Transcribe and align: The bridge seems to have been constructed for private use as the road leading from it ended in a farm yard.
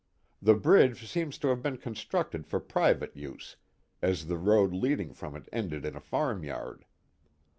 The 0.41 0.55
bridge 0.55 1.07
seems 1.07 1.37
to 1.37 1.49
have 1.49 1.61
been 1.61 1.77
constructed 1.77 2.47
for 2.47 2.59
private 2.59 3.15
use 3.15 3.57
as 4.01 4.25
the 4.25 4.37
road 4.39 4.73
leading 4.73 5.13
from 5.13 5.35
it 5.35 5.47
ended 5.53 5.85
in 5.85 5.95
a 5.95 5.99
farm 6.01 6.43
yard. 6.43 6.85